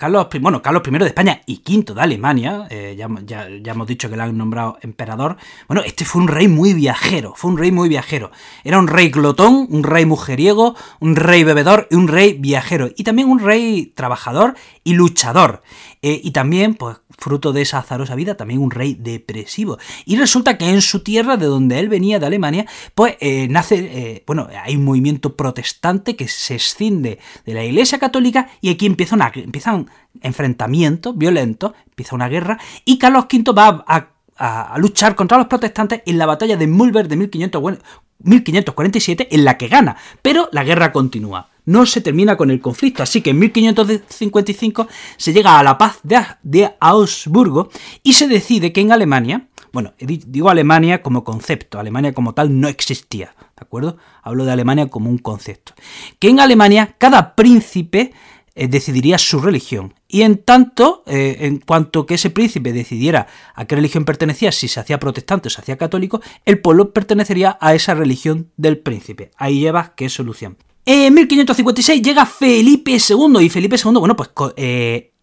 Carlos 0.00 0.28
I, 0.32 0.38
bueno, 0.38 0.62
Carlos 0.62 0.82
I 0.86 0.90
de 0.98 1.06
España 1.06 1.42
y 1.44 1.60
V 1.66 1.92
de 1.94 2.00
Alemania, 2.00 2.66
eh, 2.70 2.94
ya, 2.96 3.08
ya, 3.26 3.72
hemos 3.72 3.86
dicho 3.86 4.08
que 4.08 4.16
le 4.16 4.22
han 4.22 4.38
nombrado 4.38 4.78
emperador, 4.80 5.36
bueno, 5.68 5.82
este 5.84 6.06
fue 6.06 6.22
un 6.22 6.28
rey 6.28 6.48
muy 6.48 6.72
viajero, 6.72 7.34
fue 7.36 7.50
un 7.50 7.58
rey 7.58 7.70
muy 7.70 7.90
viajero. 7.90 8.30
Era 8.64 8.78
un 8.78 8.88
rey 8.88 9.10
glotón, 9.10 9.66
un 9.68 9.82
rey 9.82 10.06
mujeriego, 10.06 10.74
un 11.00 11.16
rey 11.16 11.44
bebedor 11.44 11.86
y 11.90 11.96
un 11.96 12.08
rey 12.08 12.32
viajero. 12.32 12.88
Y 12.96 13.04
también 13.04 13.28
un 13.28 13.40
rey 13.40 13.92
trabajador 13.94 14.54
y 14.84 14.94
luchador. 14.94 15.60
Eh, 16.00 16.18
y 16.24 16.30
también, 16.30 16.76
pues, 16.76 16.96
fruto 17.20 17.52
de 17.52 17.62
esa 17.62 17.78
azarosa 17.78 18.16
vida, 18.16 18.36
también 18.36 18.60
un 18.60 18.70
rey 18.70 18.96
depresivo. 18.98 19.78
Y 20.04 20.16
resulta 20.16 20.58
que 20.58 20.68
en 20.68 20.82
su 20.82 21.00
tierra, 21.00 21.36
de 21.36 21.46
donde 21.46 21.78
él 21.78 21.88
venía, 21.88 22.18
de 22.18 22.26
Alemania, 22.26 22.66
pues 22.94 23.16
eh, 23.20 23.46
nace, 23.48 24.24
bueno, 24.26 24.48
hay 24.64 24.74
un 24.76 24.84
movimiento 24.84 25.36
protestante 25.36 26.16
que 26.16 26.26
se 26.26 26.56
escinde 26.56 27.18
de 27.46 27.54
la 27.54 27.64
Iglesia 27.64 27.98
Católica 27.98 28.48
y 28.60 28.70
aquí 28.70 28.86
empieza 28.86 29.14
una, 29.14 29.30
empiezan 29.34 29.86
enfrentamiento 30.22 31.12
violento, 31.12 31.74
empieza 31.86 32.14
una 32.14 32.28
guerra, 32.28 32.58
y 32.84 32.98
Carlos 32.98 33.26
V 33.30 33.52
va 33.52 33.84
a, 33.86 34.08
luchar 34.78 35.14
contra 35.14 35.38
los 35.38 35.46
protestantes 35.46 36.02
en 36.06 36.18
la 36.18 36.26
batalla 36.26 36.56
de 36.56 36.66
Mulberg 36.66 37.06
de 37.08 37.16
1547, 37.16 39.28
en 39.30 39.44
la 39.44 39.56
que 39.58 39.68
gana, 39.68 39.96
pero 40.22 40.48
la 40.52 40.64
guerra 40.64 40.92
continúa. 40.92 41.50
No 41.66 41.84
se 41.86 42.00
termina 42.00 42.36
con 42.36 42.50
el 42.50 42.60
conflicto, 42.60 43.02
así 43.02 43.20
que 43.20 43.30
en 43.30 43.38
1555 43.38 44.88
se 45.16 45.32
llega 45.32 45.58
a 45.58 45.62
la 45.62 45.78
paz 45.78 46.00
de, 46.02 46.18
de 46.42 46.74
Augsburgo 46.80 47.70
y 48.02 48.14
se 48.14 48.28
decide 48.28 48.72
que 48.72 48.80
en 48.80 48.92
Alemania, 48.92 49.48
bueno, 49.72 49.92
digo 49.98 50.50
Alemania 50.50 51.02
como 51.02 51.22
concepto, 51.22 51.78
Alemania 51.78 52.14
como 52.14 52.32
tal 52.32 52.60
no 52.60 52.68
existía, 52.68 53.34
¿de 53.36 53.62
acuerdo? 53.62 53.98
Hablo 54.22 54.44
de 54.44 54.52
Alemania 54.52 54.88
como 54.88 55.10
un 55.10 55.18
concepto. 55.18 55.74
Que 56.18 56.30
en 56.30 56.40
Alemania 56.40 56.96
cada 56.98 57.36
príncipe 57.36 58.12
eh, 58.60 58.68
decidiría 58.68 59.16
su 59.16 59.40
religión. 59.40 59.94
Y 60.06 60.20
en 60.20 60.36
tanto, 60.36 61.02
eh, 61.06 61.38
en 61.40 61.60
cuanto 61.60 62.04
que 62.04 62.16
ese 62.16 62.28
príncipe 62.28 62.74
decidiera 62.74 63.26
a 63.54 63.64
qué 63.64 63.74
religión 63.74 64.04
pertenecía, 64.04 64.52
si 64.52 64.68
se 64.68 64.78
hacía 64.78 65.00
protestante 65.00 65.48
o 65.48 65.50
se 65.50 65.62
hacía 65.62 65.78
católico, 65.78 66.20
el 66.44 66.60
pueblo 66.60 66.92
pertenecería 66.92 67.56
a 67.58 67.74
esa 67.74 67.94
religión 67.94 68.50
del 68.58 68.76
príncipe. 68.76 69.30
Ahí 69.38 69.60
llevas 69.60 69.92
qué 69.96 70.10
solución. 70.10 70.58
En 70.84 71.14
1556 71.14 72.02
llega 72.02 72.26
Felipe 72.26 72.90
II 72.90 73.42
y 73.42 73.48
Felipe 73.48 73.76
II, 73.82 73.92
bueno, 73.92 74.14
pues 74.14 74.28
eh, 74.58 75.14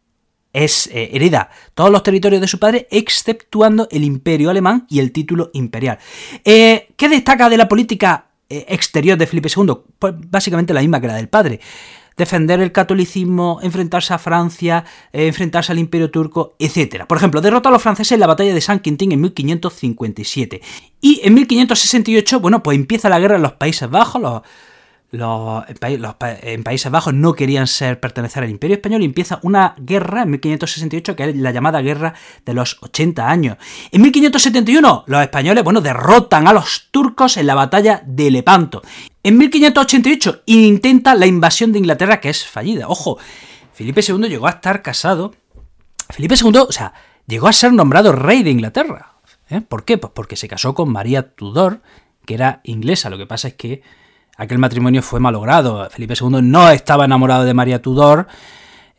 es 0.52 0.90
hereda 0.92 1.52
todos 1.76 1.92
los 1.92 2.02
territorios 2.02 2.42
de 2.42 2.48
su 2.48 2.58
padre, 2.58 2.88
exceptuando 2.90 3.88
el 3.92 4.04
imperio 4.04 4.50
alemán 4.50 4.88
y 4.90 4.98
el 4.98 5.12
título 5.12 5.52
imperial. 5.54 6.00
¿Qué 6.44 6.88
destaca 6.98 7.50
de 7.50 7.58
la 7.58 7.70
política 7.70 8.32
exterior 8.50 9.16
de 9.16 9.28
Felipe 9.28 9.50
II? 9.56 9.76
Pues 10.00 10.16
básicamente 10.18 10.74
la 10.74 10.82
misma 10.82 11.00
que 11.00 11.08
la 11.08 11.14
del 11.14 11.30
padre 11.30 11.60
defender 12.18 12.60
el 12.60 12.72
catolicismo, 12.72 13.60
enfrentarse 13.62 14.14
a 14.14 14.18
Francia, 14.18 14.84
eh, 15.14 15.28
enfrentarse 15.28 15.72
al 15.72 15.80
imperio 15.80 16.10
turco, 16.10 16.56
etc. 16.60 17.06
Por 17.06 17.18
ejemplo, 17.18 17.42
derrotó 17.42 17.70
a 17.70 17.72
los 17.72 17.82
franceses 17.82 18.14
en 18.14 18.20
la 18.20 18.28
batalla 18.28 18.54
de 18.54 18.62
San 18.62 18.80
Quintín 18.80 19.12
en 19.12 19.22
1557. 19.22 20.62
Y 21.00 21.22
en 21.24 21.34
1568, 21.36 22.40
bueno, 22.40 22.64
pues 22.64 22.76
empieza 22.76 23.08
la 23.10 23.20
guerra 23.20 23.36
en 23.36 23.44
los 23.44 23.54
Países 23.54 23.90
Bajos, 23.90 24.22
los 24.22 24.42
los, 25.12 25.64
en 26.20 26.64
Países 26.64 26.92
Bajos 26.92 27.14
no 27.14 27.34
querían 27.34 27.68
ser 27.68 28.00
pertenecer 28.00 28.44
al 28.44 28.50
Imperio 28.50 28.76
Español 28.76 29.02
y 29.02 29.06
empieza 29.06 29.40
una 29.42 29.74
guerra 29.78 30.24
en 30.24 30.32
1568 30.32 31.16
que 31.16 31.30
es 31.30 31.36
la 31.38 31.52
llamada 31.52 31.82
Guerra 31.82 32.14
de 32.46 32.54
los 32.54 32.78
80 32.82 33.30
años. 33.30 33.58
En 33.92 34.02
1571 34.02 35.06
los 35.08 35.22
españoles, 35.22 35.64
bueno, 35.64 35.82
derrotan 35.82 36.48
a 36.48 36.54
los 36.54 36.90
turcos 36.92 37.38
en 37.38 37.48
la 37.48 37.56
batalla 37.56 38.04
de 38.06 38.32
Lepanto. 38.32 38.82
En 39.24 39.38
1588 39.38 40.44
intenta 40.46 41.16
la 41.16 41.26
invasión 41.26 41.72
de 41.72 41.80
Inglaterra 41.80 42.20
que 42.20 42.30
es 42.30 42.46
fallida. 42.46 42.88
Ojo, 42.88 43.18
Felipe 43.74 44.02
II 44.06 44.28
llegó 44.28 44.48
a 44.48 44.52
estar 44.52 44.82
casado. 44.82 45.36
Felipe 46.10 46.36
II, 46.42 46.58
o 46.68 46.72
sea, 46.72 46.94
llegó 47.28 47.48
a 47.48 47.54
ser 47.54 47.72
nombrado 47.74 48.12
rey 48.12 48.44
de 48.44 48.52
Inglaterra. 48.52 49.14
¿Eh? 49.50 49.62
¿Por 49.62 49.86
qué? 49.86 49.98
Pues 49.98 50.12
porque 50.14 50.36
se 50.36 50.48
casó 50.48 50.74
con 50.74 50.92
María 50.92 51.34
Tudor, 51.36 51.82
que 52.26 52.34
era 52.34 52.60
inglesa. 52.64 53.10
Lo 53.10 53.18
que 53.18 53.26
pasa 53.26 53.50
es 53.50 53.54
que 53.54 53.82
aquel 54.38 54.60
matrimonio 54.60 55.02
fue 55.02 55.20
malogrado. 55.20 55.90
Felipe 55.90 56.14
II 56.20 56.42
no 56.42 56.70
estaba 56.70 57.06
enamorado 57.06 57.44
de 57.44 57.54
María 57.54 57.82
Tudor. 57.82 58.28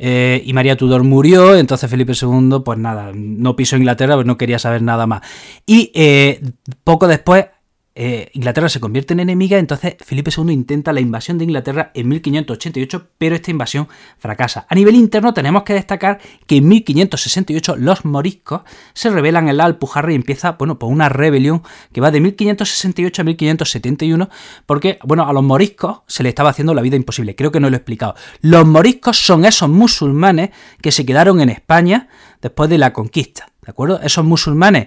Eh, 0.01 0.43
y 0.45 0.53
María 0.53 0.77
Tudor 0.77 1.03
murió, 1.03 1.57
entonces 1.57 1.91
Felipe 1.91 2.13
II, 2.13 2.61
pues 2.65 2.79
nada, 2.79 3.11
no 3.13 3.57
pisó 3.57 3.77
Inglaterra, 3.77 4.15
pues 4.15 4.27
no 4.27 4.39
quería 4.39 4.61
saber 4.61 4.81
nada 4.81 5.07
más. 5.09 5.23
Y 5.67 5.91
eh, 5.95 6.41
poco 6.85 7.09
después 7.09 7.47
eh, 8.01 8.31
Inglaterra 8.33 8.69
se 8.69 8.79
convierte 8.79 9.13
en 9.13 9.19
enemiga, 9.19 9.59
entonces 9.59 9.97
Felipe 9.99 10.31
II 10.31 10.53
intenta 10.53 10.93
la 10.93 11.01
invasión 11.01 11.37
de 11.37 11.43
Inglaterra 11.43 11.91
en 11.95 12.07
1588, 12.07 13.09
pero 13.19 13.35
esta 13.35 13.51
invasión 13.51 13.89
fracasa. 14.19 14.69
A 14.69 14.77
nivel 14.77 14.95
interno 14.95 15.35
tenemos 15.35 15.65
que 15.65 15.75
destacar 15.75 16.21
que 16.47 16.59
en 16.59 16.69
1568 16.69 17.75
los 17.75 18.05
moriscos 18.05 18.61
se 18.95 19.11
rebelan 19.11 19.49
en 19.49 19.57
la 19.57 19.65
Alpujarra 19.65 20.13
y 20.13 20.15
empieza, 20.15 20.53
bueno, 20.53 20.79
pues 20.79 20.93
una 20.93 21.09
rebelión 21.09 21.65
que 21.93 22.01
va 22.01 22.13
de 22.13 22.21
1568 22.21 23.23
a 23.23 23.25
1571, 23.25 24.29
porque, 24.65 25.01
bueno, 25.03 25.29
a 25.29 25.33
los 25.33 25.43
moriscos 25.43 26.03
se 26.07 26.23
les 26.23 26.31
estaba 26.31 26.51
haciendo 26.51 26.75
la 26.75 26.83
vida 26.83 26.95
imposible, 26.95 27.35
creo 27.35 27.51
que 27.51 27.59
no 27.59 27.69
lo 27.69 27.75
he 27.75 27.79
explicado. 27.79 28.15
Los 28.43 28.65
moriscos 28.65 29.19
son 29.19 29.45
esos 29.45 29.69
musulmanes 29.69 30.51
que 30.81 30.93
se 30.93 31.05
quedaron 31.05 31.41
en 31.41 31.49
España 31.49 32.07
después 32.41 32.71
de 32.71 32.79
la 32.79 32.93
conquista, 32.93 33.51
¿de 33.63 33.73
acuerdo? 33.73 34.01
Esos 34.01 34.25
musulmanes 34.25 34.87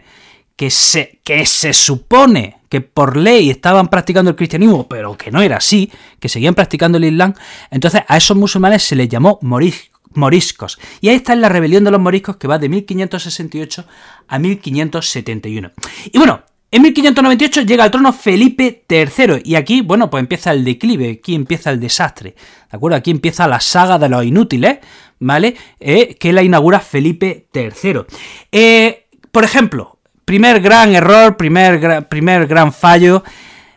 que 0.62 0.70
se, 0.70 1.20
que 1.24 1.44
se 1.48 1.74
supone 1.74 2.58
que 2.70 2.82
por 2.82 3.18
ley 3.18 3.50
estaban 3.50 3.88
practicando 3.88 4.30
el 4.30 4.36
cristianismo, 4.36 4.88
pero 4.88 5.18
que 5.18 5.32
no 5.32 5.42
era 5.42 5.58
así, 5.58 5.92
que 6.20 6.30
seguían 6.30 6.54
practicando 6.54 7.00
el 7.00 7.06
islam, 7.06 7.34
entonces 7.72 8.04
a 8.08 8.16
esos 8.16 8.38
musulmanes 8.38 8.84
se 8.84 8.96
les 8.96 9.10
llamó 9.10 9.40
moriscos. 9.42 10.78
Y 11.02 11.10
ahí 11.10 11.16
está 11.16 11.34
la 11.34 11.50
rebelión 11.50 11.84
de 11.84 11.90
los 11.90 12.00
moriscos 12.00 12.38
que 12.38 12.48
va 12.48 12.60
de 12.60 12.70
1568 12.70 13.86
a 14.28 14.38
1571. 14.38 15.72
Y 16.12 16.18
bueno, 16.20 16.44
en 16.70 16.84
1598 16.84 17.62
llega 17.64 17.84
al 17.86 17.90
trono 17.90 18.14
Felipe 18.14 18.86
III 18.88 19.42
y 19.44 19.56
aquí, 19.56 19.82
bueno, 19.82 20.12
pues 20.12 20.22
empieza 20.22 20.52
el 20.52 20.64
declive, 20.64 21.18
aquí 21.22 21.34
empieza 21.34 21.72
el 21.72 21.80
desastre, 21.80 22.36
¿de 22.70 22.78
acuerdo? 22.78 22.98
Aquí 22.98 23.10
empieza 23.10 23.48
la 23.48 23.60
saga 23.60 23.98
de 23.98 24.10
los 24.10 24.24
inútiles, 24.24 24.78
¿vale? 25.18 25.56
Eh, 25.80 26.18
que 26.20 26.32
la 26.32 26.44
inaugura 26.44 26.80
Felipe 26.82 27.48
III. 27.52 28.02
Eh, 28.52 29.08
por 29.32 29.44
ejemplo, 29.44 29.98
Primer 30.32 30.62
gran 30.62 30.96
error, 30.96 31.36
primer, 31.36 32.08
primer 32.08 32.48
gran 32.48 32.72
fallo. 32.72 33.22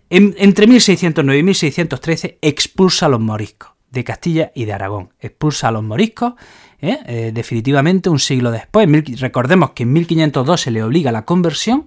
entre 0.08 0.68
1609 0.68 1.40
y 1.40 1.42
1613 1.42 2.38
expulsa 2.40 3.06
a 3.06 3.08
los 3.08 3.18
moriscos 3.18 3.72
de 3.90 4.04
Castilla 4.04 4.52
y 4.54 4.64
de 4.64 4.72
Aragón. 4.72 5.12
Expulsa 5.18 5.66
a 5.66 5.72
los 5.72 5.82
moriscos, 5.82 6.34
¿eh? 6.80 7.00
Eh, 7.06 7.32
definitivamente 7.34 8.08
un 8.08 8.20
siglo 8.20 8.52
después. 8.52 8.88
recordemos 9.18 9.72
que 9.72 9.82
en 9.82 9.94
1502 9.94 10.60
se 10.60 10.70
le 10.70 10.84
obliga 10.84 11.10
a 11.10 11.12
la 11.12 11.24
conversión, 11.24 11.86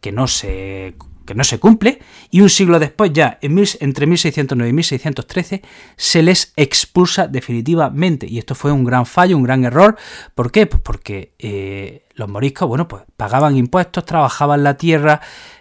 que 0.00 0.12
no 0.12 0.28
se 0.28 0.94
que 1.26 1.34
no 1.34 1.44
se 1.44 1.58
cumple, 1.58 1.98
y 2.30 2.40
un 2.40 2.48
siglo 2.48 2.78
después, 2.78 3.12
ya 3.12 3.38
en 3.42 3.56
entre 3.80 4.06
1609 4.06 4.70
y 4.70 4.72
1613, 4.72 5.62
se 5.96 6.22
les 6.22 6.52
expulsa 6.56 7.26
definitivamente. 7.26 8.26
Y 8.26 8.38
esto 8.38 8.54
fue 8.54 8.72
un 8.72 8.84
gran 8.84 9.04
fallo, 9.04 9.36
un 9.36 9.42
gran 9.42 9.64
error. 9.64 9.96
¿Por 10.34 10.52
qué? 10.52 10.66
Pues 10.66 10.82
porque 10.82 11.32
eh, 11.38 12.06
los 12.14 12.28
moriscos, 12.28 12.68
bueno, 12.68 12.88
pues 12.88 13.02
pagaban 13.16 13.56
impuestos, 13.56 14.04
trabajaban 14.04 14.62
la 14.62 14.76
tierra, 14.76 15.20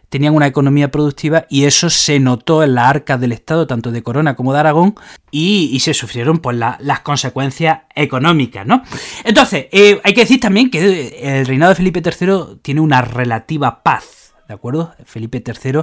tenían 0.09 0.35
una 0.35 0.47
economía 0.47 0.91
productiva 0.91 1.45
y 1.49 1.65
eso 1.65 1.89
se 1.89 2.19
notó 2.19 2.63
en 2.63 2.75
las 2.75 2.89
arcas 2.89 3.19
del 3.19 3.31
Estado, 3.31 3.67
tanto 3.67 3.91
de 3.91 4.03
Corona 4.03 4.35
como 4.35 4.53
de 4.53 4.59
Aragón, 4.59 4.95
y, 5.31 5.77
se 5.81 5.93
sufrieron 5.93 6.39
pues 6.39 6.57
las 6.57 6.99
consecuencias 7.01 7.81
económicas, 7.93 8.65
¿no? 8.65 8.81
Entonces, 9.23 9.67
eh, 9.71 9.99
hay 10.03 10.13
que 10.13 10.21
decir 10.21 10.39
también 10.39 10.71
que 10.71 11.19
el 11.21 11.45
reinado 11.45 11.71
de 11.71 11.75
Felipe 11.75 12.01
III 12.01 12.59
tiene 12.61 12.81
una 12.81 13.01
relativa 13.01 13.83
paz 13.83 14.24
¿de 14.47 14.53
acuerdo? 14.53 14.93
Felipe 15.05 15.43
III 15.45 15.81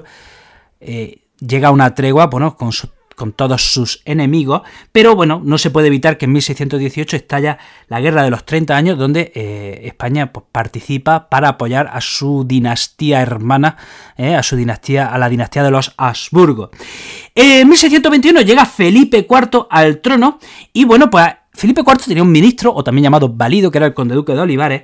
eh, 0.80 1.22
llega 1.38 1.68
a 1.68 1.70
una 1.70 1.94
tregua 1.94 2.26
bueno, 2.26 2.56
con, 2.56 2.72
todos 3.36 3.72
sus 3.72 4.02
enemigos, 4.04 4.62
pero 4.90 5.14
bueno, 5.14 5.40
no 5.44 5.56
se 5.56 5.70
puede 5.70 5.86
evitar 5.86 6.18
que 6.18 6.24
en 6.24 6.32
1618 6.32 7.16
estalla 7.16 7.58
la 7.86 8.00
Guerra 8.00 8.24
de 8.24 8.30
los 8.30 8.44
30 8.44 8.76
años, 8.76 8.98
donde 8.98 9.30
eh, 9.36 9.82
España 9.84 10.32
pues, 10.32 10.46
participa 10.50 11.28
para 11.28 11.50
apoyar 11.50 11.88
a 11.92 12.00
su 12.00 12.44
dinastía 12.44 13.20
hermana, 13.20 13.76
eh, 14.16 14.34
a 14.34 14.42
su 14.42 14.56
dinastía, 14.56 15.06
a 15.06 15.18
la 15.18 15.28
dinastía 15.28 15.62
de 15.62 15.70
los 15.70 15.94
Habsburgo. 15.96 16.70
En 17.34 17.68
1621 17.68 18.40
llega 18.40 18.66
Felipe 18.66 19.26
IV 19.28 19.66
al 19.70 20.00
trono 20.00 20.40
y 20.72 20.84
bueno, 20.84 21.08
pues 21.08 21.26
Felipe 21.54 21.82
IV 21.86 21.98
tenía 22.06 22.22
un 22.22 22.32
ministro, 22.32 22.74
o 22.74 22.82
también 22.82 23.04
llamado 23.04 23.28
Valido, 23.28 23.70
que 23.70 23.78
era 23.78 23.86
el 23.86 23.94
conde 23.94 24.14
duque 24.14 24.32
de 24.32 24.40
Olivares, 24.40 24.82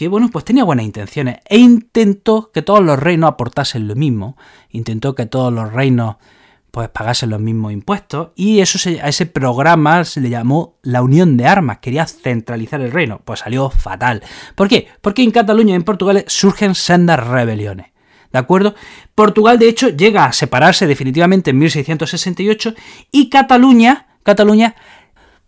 que 0.00 0.08
bueno, 0.08 0.30
pues 0.30 0.46
tenía 0.46 0.64
buenas 0.64 0.86
intenciones 0.86 1.40
e 1.46 1.58
intentó 1.58 2.50
que 2.52 2.62
todos 2.62 2.82
los 2.82 2.98
reinos 2.98 3.28
aportasen 3.28 3.86
lo 3.86 3.94
mismo, 3.94 4.38
intentó 4.70 5.14
que 5.14 5.26
todos 5.26 5.52
los 5.52 5.74
reinos 5.74 6.16
pues 6.70 6.88
pagasen 6.88 7.28
los 7.28 7.38
mismos 7.38 7.70
impuestos 7.70 8.30
y 8.34 8.60
eso 8.60 8.78
a 9.02 9.08
ese 9.10 9.26
programa 9.26 10.06
se 10.06 10.22
le 10.22 10.30
llamó 10.30 10.78
la 10.80 11.02
unión 11.02 11.36
de 11.36 11.46
armas, 11.46 11.80
quería 11.80 12.06
centralizar 12.06 12.80
el 12.80 12.92
reino, 12.92 13.20
pues 13.26 13.40
salió 13.40 13.68
fatal. 13.68 14.22
¿Por 14.54 14.68
qué? 14.68 14.88
Porque 15.02 15.22
en 15.22 15.32
Cataluña 15.32 15.72
y 15.72 15.76
en 15.76 15.82
Portugal 15.82 16.24
surgen 16.28 16.74
sendas 16.74 17.22
rebeliones. 17.22 17.88
¿De 18.32 18.38
acuerdo? 18.38 18.74
Portugal, 19.14 19.58
de 19.58 19.68
hecho, 19.68 19.90
llega 19.90 20.24
a 20.24 20.32
separarse 20.32 20.86
definitivamente 20.86 21.50
en 21.50 21.58
1668 21.58 22.72
y 23.12 23.28
Cataluña, 23.28 24.06
Cataluña 24.22 24.76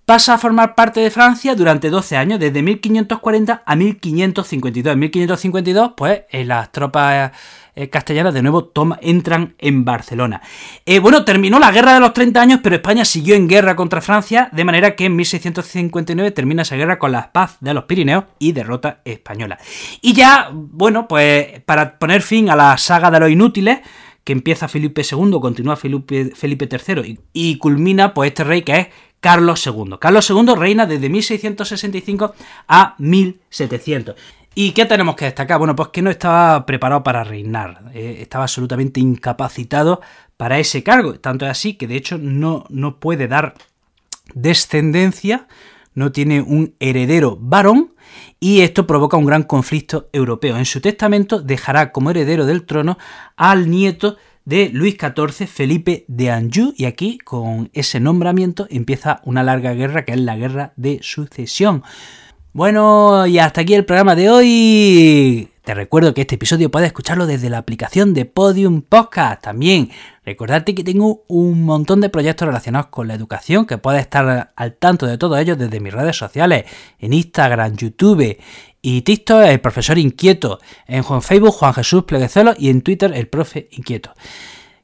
pasa 0.04 0.34
a 0.34 0.38
formar 0.38 0.74
parte 0.74 1.00
de 1.00 1.10
Francia 1.10 1.54
durante 1.54 1.90
12 1.90 2.16
años, 2.16 2.40
desde 2.40 2.62
1540 2.62 3.62
a 3.64 3.76
1552. 3.76 4.92
En 4.92 4.98
1552, 4.98 5.92
pues 5.96 6.22
en 6.30 6.48
las 6.48 6.72
tropas 6.72 7.32
eh, 7.74 7.88
castellanas 7.88 8.34
de 8.34 8.42
nuevo 8.42 8.64
toma, 8.64 8.98
entran 9.00 9.54
en 9.58 9.84
Barcelona. 9.84 10.42
Eh, 10.84 10.98
bueno, 10.98 11.24
terminó 11.24 11.58
la 11.58 11.70
guerra 11.70 11.94
de 11.94 12.00
los 12.00 12.12
30 12.12 12.40
años, 12.40 12.60
pero 12.62 12.76
España 12.76 13.04
siguió 13.04 13.34
en 13.34 13.48
guerra 13.48 13.76
contra 13.76 14.00
Francia, 14.00 14.48
de 14.52 14.64
manera 14.64 14.96
que 14.96 15.06
en 15.06 15.16
1659 15.16 16.32
termina 16.32 16.62
esa 16.62 16.76
guerra 16.76 16.98
con 16.98 17.12
la 17.12 17.32
paz 17.32 17.56
de 17.60 17.72
los 17.72 17.84
Pirineos 17.84 18.24
y 18.38 18.52
derrota 18.52 19.00
española. 19.04 19.58
Y 20.00 20.12
ya, 20.12 20.50
bueno, 20.52 21.08
pues 21.08 21.60
para 21.62 21.98
poner 21.98 22.22
fin 22.22 22.50
a 22.50 22.56
la 22.56 22.76
saga 22.76 23.10
de 23.10 23.20
los 23.20 23.30
inútiles, 23.30 23.78
que 24.24 24.32
empieza 24.32 24.68
Felipe 24.68 25.02
II, 25.10 25.38
continúa 25.40 25.74
Felipe, 25.76 26.32
Felipe 26.36 26.68
III 26.70 27.00
y, 27.02 27.20
y 27.32 27.58
culmina 27.58 28.14
pues 28.14 28.28
este 28.28 28.44
rey 28.44 28.62
que 28.62 28.78
es 28.78 28.86
Carlos 29.22 29.64
II. 29.64 29.98
Carlos 30.00 30.28
II 30.28 30.54
reina 30.56 30.84
desde 30.84 31.08
1665 31.08 32.34
a 32.66 32.96
1700. 32.98 34.16
¿Y 34.56 34.72
qué 34.72 34.84
tenemos 34.84 35.14
que 35.14 35.26
destacar? 35.26 35.58
Bueno, 35.58 35.76
pues 35.76 35.90
que 35.90 36.02
no 36.02 36.10
estaba 36.10 36.66
preparado 36.66 37.04
para 37.04 37.22
reinar, 37.22 37.84
eh, 37.94 38.18
estaba 38.20 38.44
absolutamente 38.44 38.98
incapacitado 38.98 40.00
para 40.36 40.58
ese 40.58 40.82
cargo, 40.82 41.14
tanto 41.20 41.44
es 41.44 41.52
así 41.52 41.74
que 41.74 41.86
de 41.86 41.94
hecho 41.94 42.18
no, 42.18 42.64
no 42.68 42.98
puede 42.98 43.28
dar 43.28 43.54
descendencia, 44.34 45.46
no 45.94 46.10
tiene 46.10 46.40
un 46.40 46.74
heredero 46.80 47.38
varón 47.40 47.94
y 48.40 48.62
esto 48.62 48.88
provoca 48.88 49.16
un 49.16 49.26
gran 49.26 49.44
conflicto 49.44 50.08
europeo. 50.12 50.56
En 50.56 50.66
su 50.66 50.80
testamento 50.80 51.40
dejará 51.40 51.92
como 51.92 52.10
heredero 52.10 52.44
del 52.44 52.64
trono 52.64 52.98
al 53.36 53.70
nieto 53.70 54.16
de 54.44 54.70
Luis 54.70 54.96
XIV, 54.98 55.46
Felipe 55.46 56.04
de 56.08 56.30
Anjou, 56.30 56.74
y 56.76 56.86
aquí 56.86 57.18
con 57.18 57.70
ese 57.72 58.00
nombramiento 58.00 58.66
empieza 58.70 59.20
una 59.24 59.42
larga 59.42 59.72
guerra 59.74 60.04
que 60.04 60.12
es 60.12 60.20
la 60.20 60.36
guerra 60.36 60.72
de 60.76 60.98
sucesión. 61.02 61.82
Bueno, 62.52 63.26
y 63.26 63.38
hasta 63.38 63.62
aquí 63.62 63.74
el 63.74 63.86
programa 63.86 64.14
de 64.14 64.28
hoy. 64.28 65.48
Te 65.64 65.74
recuerdo 65.74 66.12
que 66.12 66.22
este 66.22 66.34
episodio 66.34 66.72
puedes 66.72 66.88
escucharlo 66.88 67.26
desde 67.26 67.48
la 67.48 67.58
aplicación 67.58 68.14
de 68.14 68.24
Podium 68.24 68.82
Podcast. 68.82 69.42
También 69.42 69.90
recordarte 70.24 70.74
que 70.74 70.82
tengo 70.82 71.24
un 71.28 71.62
montón 71.62 72.00
de 72.00 72.08
proyectos 72.08 72.46
relacionados 72.46 72.88
con 72.88 73.06
la 73.06 73.14
educación 73.14 73.64
que 73.64 73.78
puedes 73.78 74.00
estar 74.02 74.52
al 74.54 74.74
tanto 74.74 75.06
de 75.06 75.18
todos 75.18 75.38
ellos 75.38 75.56
desde 75.56 75.78
mis 75.78 75.94
redes 75.94 76.16
sociales, 76.16 76.64
en 76.98 77.12
Instagram, 77.12 77.76
YouTube 77.76 78.36
y 78.82 79.02
TikTok, 79.02 79.44
el 79.44 79.60
profesor 79.60 79.96
inquieto, 79.96 80.58
en 80.86 81.04
Facebook 81.22 81.52
Juan 81.52 81.72
Jesús 81.72 82.02
Pleguezolo 82.02 82.54
y 82.58 82.68
en 82.68 82.82
Twitter 82.82 83.12
el 83.14 83.28
profe 83.28 83.68
inquieto. 83.70 84.12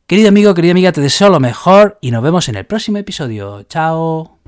Querido 0.06 0.28
amigo, 0.28 0.54
querida 0.54 0.70
amiga, 0.70 0.92
te 0.92 1.02
deseo 1.02 1.28
lo 1.28 1.40
mejor 1.40 1.98
y 2.00 2.12
nos 2.12 2.22
vemos 2.22 2.48
en 2.48 2.54
el 2.54 2.64
próximo 2.64 2.96
episodio. 2.96 3.64
Chao. 3.64 4.38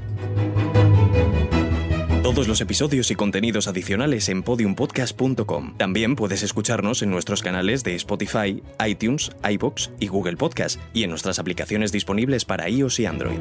Todos 2.23 2.47
los 2.47 2.61
episodios 2.61 3.11
y 3.11 3.17
contenidos 3.17 3.67
adicionales 3.67 4.29
en 4.29 4.45
podiumpodcast.com. 4.45 5.77
También 5.77 6.15
puedes 6.15 6.45
escucharnos 6.45 7.03
en 7.03 7.11
nuestros 7.11 7.43
canales 7.43 7.83
de 7.83 7.97
Spotify, 7.97 8.63
iTunes, 8.87 9.33
iBox 9.43 9.91
y 9.99 10.07
Google 10.07 10.37
Podcast 10.37 10.81
y 10.95 11.03
en 11.03 11.11
nuestras 11.11 11.41
aplicaciones 11.41 11.91
disponibles 11.91 12.45
para 12.45 12.69
iOS 12.69 13.01
y 13.01 13.07
Android. 13.07 13.39